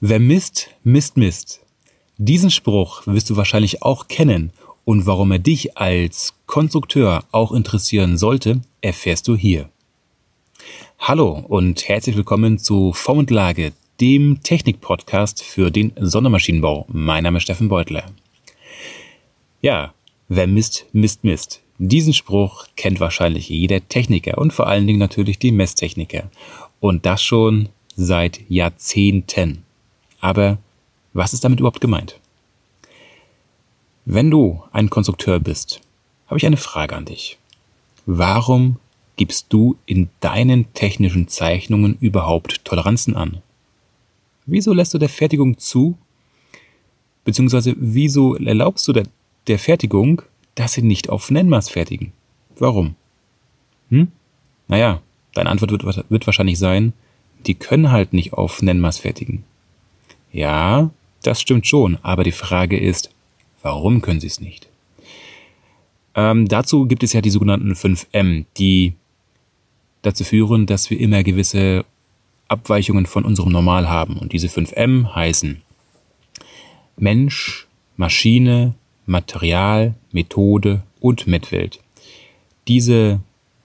[0.00, 1.60] Wer misst, misst, misst.
[2.18, 4.52] Diesen Spruch wirst du wahrscheinlich auch kennen
[4.84, 9.70] und warum er dich als Konstrukteur auch interessieren sollte, erfährst du hier.
[10.98, 16.84] Hallo und herzlich willkommen zu Form und Lage, dem Technik-Podcast für den Sondermaschinenbau.
[16.88, 18.04] Mein Name ist Steffen Beutler.
[19.62, 19.94] Ja,
[20.28, 21.62] wer misst, misst, misst.
[21.78, 26.30] Diesen Spruch kennt wahrscheinlich jeder Techniker und vor allen Dingen natürlich die Messtechniker.
[26.80, 29.62] Und das schon seit Jahrzehnten.
[30.20, 30.58] Aber
[31.12, 32.18] was ist damit überhaupt gemeint?
[34.04, 35.80] Wenn du ein Konstrukteur bist,
[36.26, 37.38] habe ich eine Frage an dich.
[38.06, 38.76] Warum
[39.16, 43.42] gibst du in deinen technischen Zeichnungen überhaupt Toleranzen an?
[44.44, 45.98] Wieso lässt du der Fertigung zu?
[47.24, 49.08] Beziehungsweise wieso erlaubst du der,
[49.48, 50.22] der Fertigung,
[50.54, 52.12] dass sie nicht auf Nennmaß fertigen?
[52.58, 52.94] Warum?
[53.90, 54.12] Hm?
[54.68, 55.02] Naja,
[55.34, 56.92] deine Antwort wird, wird wahrscheinlich sein,
[57.46, 59.44] die können halt nicht auf Nennmaß fertigen.
[60.32, 60.90] Ja,
[61.22, 63.10] das stimmt schon, aber die Frage ist,
[63.62, 64.68] warum können sie es nicht?
[66.14, 68.94] Ähm, dazu gibt es ja die sogenannten 5M, die
[70.02, 71.84] dazu führen, dass wir immer gewisse
[72.48, 74.16] Abweichungen von unserem Normal haben.
[74.16, 75.62] Und diese 5M heißen
[76.96, 77.66] Mensch,
[77.96, 81.80] Maschine, Material, Methode und Mitwelt.
[82.68, 83.20] Diese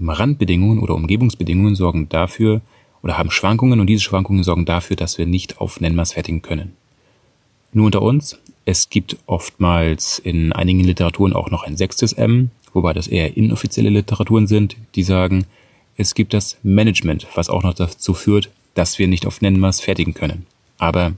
[0.00, 2.60] Randbedingungen oder Umgebungsbedingungen sorgen dafür
[3.02, 6.76] oder haben Schwankungen und diese Schwankungen sorgen dafür, dass wir nicht auf Nennmaß fertigen können.
[7.72, 12.92] Nur unter uns, es gibt oftmals in einigen Literaturen auch noch ein sechstes M, wobei
[12.92, 15.46] das eher inoffizielle Literaturen sind, die sagen,
[15.96, 20.14] es gibt das Management, was auch noch dazu führt, dass wir nicht auf Nennmaß fertigen
[20.14, 20.46] können.
[20.78, 21.12] Aber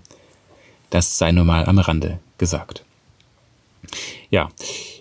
[0.90, 2.84] das sei nur mal am Rande gesagt.
[4.30, 4.48] Ja,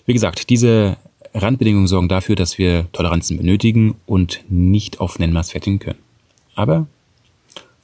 [0.05, 0.98] wie gesagt, diese
[1.33, 6.00] Randbedingungen sorgen dafür, dass wir Toleranzen benötigen und nicht auf Nennmaß fertigen können.
[6.58, 6.88] Aber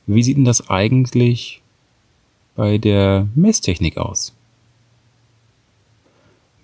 [0.08, 1.62] wie sieht denn das eigentlich
[2.56, 4.36] bei der Messtechnik aus?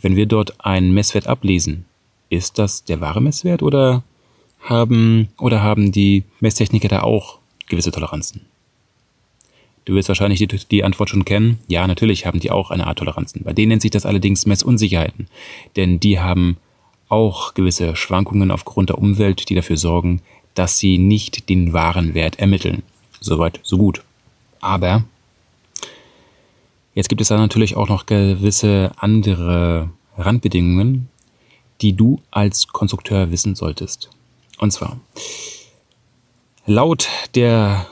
[0.02, 1.86] Wenn wir dort einen Messwert ablesen,
[2.30, 4.04] ist das der wahre Messwert oder
[4.60, 8.42] haben, oder haben die Messtechniker da auch gewisse Toleranzen?
[9.86, 11.60] Du wirst wahrscheinlich die, die, Antwort schon kennen.
[11.67, 13.44] Ja, natürlich haben die auch eine Art Toleranzen.
[13.44, 15.28] Bei denen nennt sich das allerdings Messunsicherheiten.
[15.76, 16.58] Denn die haben
[17.08, 20.22] auch gewisse Schwankungen aufgrund der Umwelt, die dafür sorgen,
[20.59, 22.83] dass sie nicht den wahren Wert ermitteln.
[23.21, 24.03] Soweit, so gut.
[24.59, 25.05] Aber
[26.93, 31.08] jetzt gibt es da natürlich auch noch gewisse andere Randbedingungen,
[31.80, 34.09] die du als Konstrukteur wissen solltest.
[34.58, 34.99] Und zwar,
[36.65, 37.87] laut der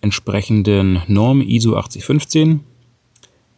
[0.00, 2.60] entsprechenden Norm ISO 8015,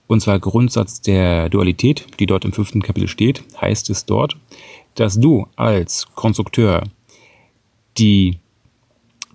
[0.06, 4.38] und zwar Grundsatz der Dualität, die dort im fünften Kapitel steht, heißt es dort,
[4.94, 6.84] dass du als Konstrukteur
[8.00, 8.38] die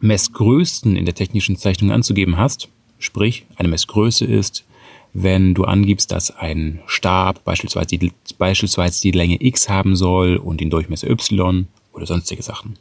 [0.01, 2.67] Messgrößen in der technischen Zeichnung anzugeben hast,
[2.99, 4.65] sprich eine Messgröße ist,
[5.13, 10.59] wenn du angibst, dass ein Stab beispielsweise die, beispielsweise die Länge x haben soll und
[10.59, 12.77] den Durchmesser y oder sonstige Sachen.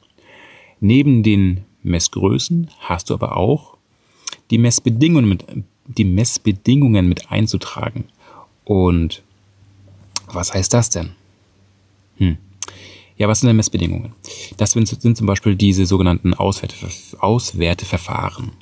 [0.81, 3.77] Neben den Messgrößen hast du aber auch
[4.51, 5.45] die Messbedingungen mit,
[5.87, 8.07] die Messbedingungen mit einzutragen.
[8.65, 9.23] Und
[10.27, 11.11] was heißt das denn?
[12.17, 12.39] Hm.
[13.17, 14.13] Ja, was sind denn Messbedingungen?
[14.57, 16.75] Das sind, sind zum Beispiel diese sogenannten Auswerte,
[17.19, 18.53] Auswerteverfahren.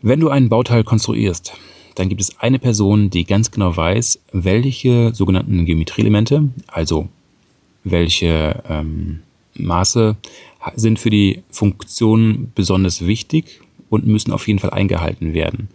[0.00, 1.52] Wenn du ein Bauteil konstruierst,
[1.94, 7.08] dann gibt es eine Person, die ganz genau weiß, welche sogenannten Geometrieelemente, also
[7.84, 9.20] welche ähm,
[9.54, 10.16] Maße
[10.76, 15.68] sind für die Funktion besonders wichtig und müssen auf jeden Fall eingehalten werden.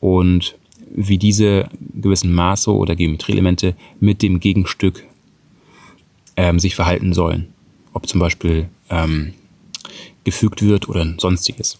[0.00, 0.56] Und
[0.94, 5.04] wie diese gewissen Maße oder Geometrieelemente mit dem Gegenstück
[6.36, 7.52] ähm, sich verhalten sollen.
[7.92, 9.34] Ob zum Beispiel ähm,
[10.24, 11.78] gefügt wird oder sonstiges.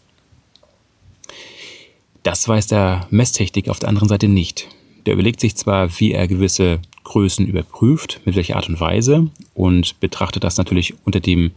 [2.22, 4.68] Das weiß der Messtechnik auf der anderen Seite nicht.
[5.06, 10.00] Der überlegt sich zwar, wie er gewisse Größen überprüft, mit welcher Art und Weise und
[10.00, 11.50] betrachtet das natürlich unter dem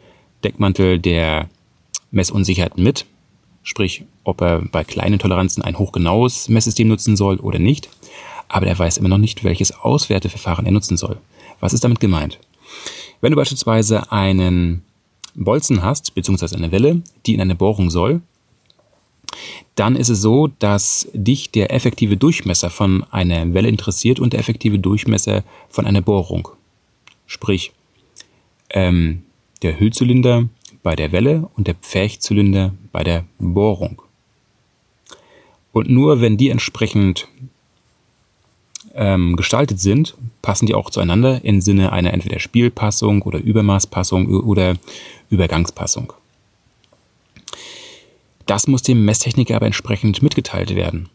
[0.43, 1.49] Deckmantel der
[2.11, 3.05] Messunsicherheit mit,
[3.63, 7.89] sprich, ob er bei kleinen Toleranzen ein hochgenaues Messsystem nutzen soll oder nicht,
[8.49, 11.17] aber er weiß immer noch nicht, welches Auswerteverfahren er nutzen soll.
[11.59, 12.39] Was ist damit gemeint?
[13.21, 14.83] Wenn du beispielsweise einen
[15.35, 18.21] Bolzen hast, beziehungsweise eine Welle, die in eine Bohrung soll,
[19.75, 24.39] dann ist es so, dass dich der effektive Durchmesser von einer Welle interessiert und der
[24.39, 26.49] effektive Durchmesser von einer Bohrung.
[27.27, 27.71] Sprich,
[28.71, 29.23] ähm,
[29.61, 30.49] der Hüllzylinder
[30.81, 34.01] bei der Welle und der Pferchzylinder bei der Bohrung.
[35.71, 37.27] Und nur wenn die entsprechend
[38.97, 44.75] ähm, gestaltet sind, passen die auch zueinander im Sinne einer entweder Spielpassung oder Übermaßpassung oder
[45.29, 46.13] Übergangspassung.
[48.47, 51.09] Das muss dem Messtechniker aber entsprechend mitgeteilt werden.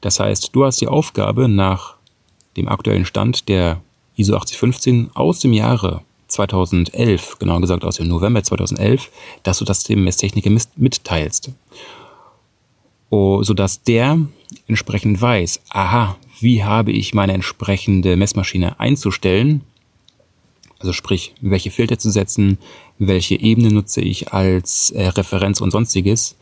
[0.00, 1.94] Das heißt, du hast die Aufgabe nach
[2.56, 3.80] dem aktuellen Stand der
[4.16, 9.10] ISO 8015 aus dem Jahre 2011, genauer gesagt aus dem November 2011,
[9.44, 11.52] dass du das dem Messtechniker mitteilst.
[13.10, 14.18] Oh, sodass der
[14.66, 19.62] entsprechend weiß, aha, wie habe ich meine entsprechende Messmaschine einzustellen,
[20.82, 22.58] also sprich, welche Filter zu setzen,
[22.98, 26.36] welche Ebene nutze ich als äh, Referenz und sonstiges?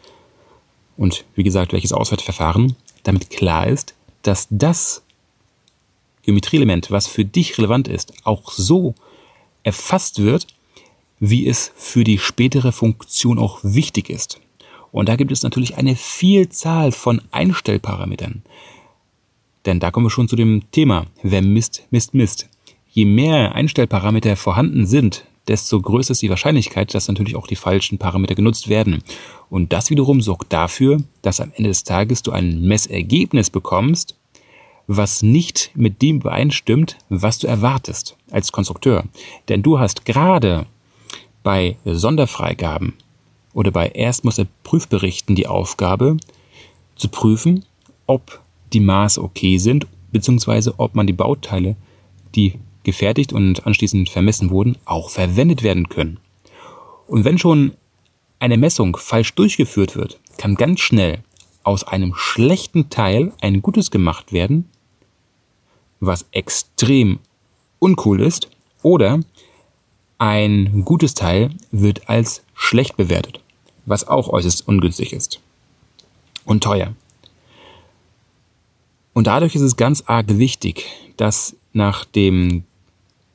[0.96, 5.02] Und wie gesagt, welches Auswertverfahren, damit klar ist, dass das
[6.22, 8.94] Geometrieelement, was für dich relevant ist, auch so
[9.62, 10.46] erfasst wird,
[11.18, 14.40] wie es für die spätere Funktion auch wichtig ist.
[14.92, 18.42] Und da gibt es natürlich eine Vielzahl von Einstellparametern.
[19.66, 22.48] Denn da kommen wir schon zu dem Thema, wer misst, misst, misst.
[22.90, 27.98] Je mehr Einstellparameter vorhanden sind, desto größer ist die Wahrscheinlichkeit, dass natürlich auch die falschen
[27.98, 29.02] Parameter genutzt werden.
[29.48, 34.16] Und das wiederum sorgt dafür, dass am Ende des Tages du ein Messergebnis bekommst,
[34.86, 39.04] was nicht mit dem übereinstimmt, was du erwartest als Konstrukteur.
[39.48, 40.66] Denn du hast gerade
[41.42, 42.94] bei Sonderfreigaben
[43.52, 46.16] oder bei Erstmusterprüfberichten die Aufgabe
[46.96, 47.64] zu prüfen,
[48.06, 48.40] ob
[48.72, 51.76] die Maße okay sind, beziehungsweise ob man die Bauteile,
[52.34, 56.18] die gefertigt und anschließend vermessen wurden, auch verwendet werden können.
[57.06, 57.72] Und wenn schon
[58.38, 61.22] eine Messung falsch durchgeführt wird, kann ganz schnell
[61.62, 64.68] aus einem schlechten Teil ein gutes gemacht werden,
[66.00, 67.18] was extrem
[67.78, 68.48] uncool ist,
[68.82, 69.20] oder
[70.20, 73.40] ein gutes Teil wird als schlecht bewertet,
[73.86, 75.40] was auch äußerst ungünstig ist
[76.44, 76.94] und teuer.
[79.14, 80.84] Und dadurch ist es ganz arg wichtig,
[81.16, 82.64] dass nach dem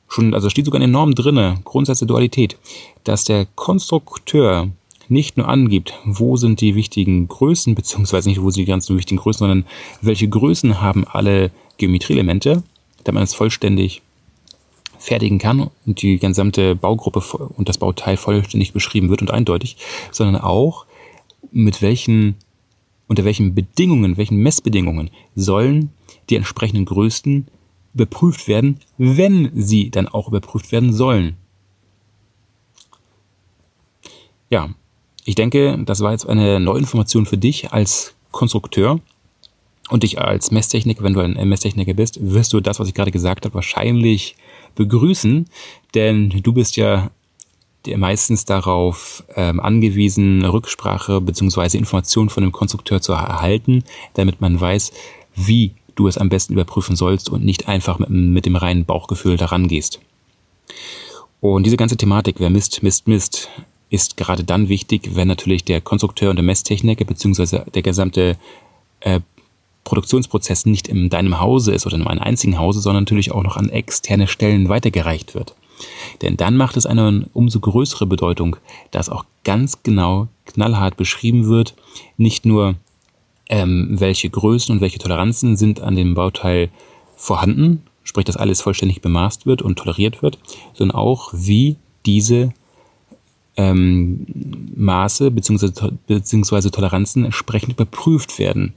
[0.08, 2.56] schon, also steht sogar Normen drinne, Grundsatz der Dualität,
[3.02, 4.68] dass der Konstrukteur
[5.08, 9.20] nicht nur angibt, wo sind die wichtigen Größen, beziehungsweise nicht, wo sind die ganzen wichtigen
[9.20, 9.66] Größen, sondern
[10.02, 12.62] welche Größen haben alle Geometrieelemente,
[13.02, 14.02] damit man es vollständig
[15.06, 19.76] fertigen kann und die gesamte Baugruppe und das Bauteil vollständig beschrieben wird und eindeutig,
[20.10, 20.84] sondern auch
[21.52, 22.34] mit welchen,
[23.06, 25.90] unter welchen Bedingungen, welchen Messbedingungen sollen
[26.28, 27.46] die entsprechenden Größen
[27.94, 31.36] überprüft werden, wenn sie dann auch überprüft werden sollen.
[34.50, 34.70] Ja,
[35.24, 39.00] ich denke, das war jetzt eine neue Information für dich als Konstrukteur
[39.88, 43.12] und dich als Messtechniker, wenn du ein Messtechniker bist, wirst du das, was ich gerade
[43.12, 44.36] gesagt habe, wahrscheinlich
[44.76, 45.46] begrüßen,
[45.94, 47.10] denn du bist ja
[47.96, 51.78] meistens darauf ähm, angewiesen, Rücksprache bzw.
[51.78, 53.84] Informationen von dem Konstrukteur zu erhalten,
[54.14, 54.92] damit man weiß,
[55.36, 59.36] wie du es am besten überprüfen sollst und nicht einfach mit, mit dem reinen Bauchgefühl
[59.36, 60.00] daran gehst.
[61.40, 63.48] Und diese ganze Thematik, wer misst, misst, misst,
[63.88, 68.36] ist gerade dann wichtig, wenn natürlich der Konstrukteur und der Messtechniker beziehungsweise der gesamte
[69.00, 69.20] äh,
[69.86, 73.56] Produktionsprozess nicht in deinem Hause ist oder in einem einzigen Hause, sondern natürlich auch noch
[73.56, 75.54] an externe Stellen weitergereicht wird.
[76.22, 78.56] Denn dann macht es eine umso größere Bedeutung,
[78.90, 81.74] dass auch ganz genau knallhart beschrieben wird,
[82.16, 82.74] nicht nur
[83.48, 86.70] ähm, welche Größen und welche Toleranzen sind an dem Bauteil
[87.16, 90.38] vorhanden, sprich, dass alles vollständig bemaßt wird und toleriert wird,
[90.74, 92.52] sondern auch, wie diese
[93.56, 94.26] ähm,
[94.76, 95.90] Maße bzw.
[96.06, 98.74] beziehungsweise Toleranzen entsprechend überprüft werden.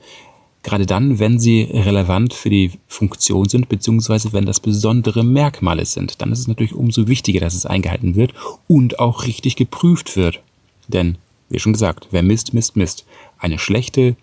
[0.62, 6.22] Gerade dann, wenn sie relevant für die Funktion sind, beziehungsweise wenn das besondere Merkmale sind,
[6.22, 8.34] dann ist es natürlich umso wichtiger, dass es eingehalten wird
[8.68, 10.42] und auch richtig geprüft wird.
[10.90, 11.18] Denn,
[11.50, 13.06] wie schon gesagt, wer misst, misst, misst.
[13.38, 14.18] Eine schlechte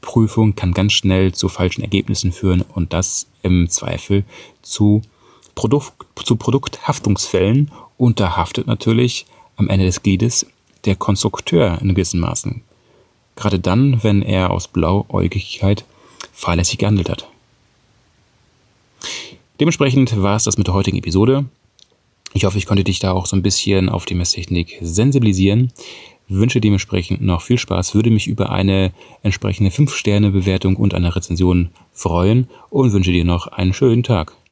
[0.00, 4.24] Prüfung kann ganz schnell zu falschen Ergebnissen führen und das im Zweifel
[4.62, 5.02] zu,
[5.54, 5.92] Produkt,
[6.24, 9.26] zu Produkthaftungsfällen und da haftet natürlich
[9.56, 10.46] am Ende des Gliedes
[10.84, 12.62] der Konstrukteur in gewissem Maßen.
[13.36, 15.84] Gerade dann, wenn er aus Blauäugigkeit
[16.32, 17.28] fahrlässig gehandelt hat.
[19.60, 21.44] Dementsprechend war es das mit der heutigen Episode.
[22.32, 25.72] Ich hoffe, ich konnte dich da auch so ein bisschen auf die Messtechnik sensibilisieren
[26.28, 32.48] wünsche dementsprechend noch viel Spaß, würde mich über eine entsprechende 5-Sterne-Bewertung und eine Rezension freuen
[32.70, 34.34] und wünsche dir noch einen schönen Tag.